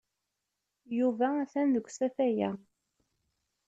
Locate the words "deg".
1.75-1.85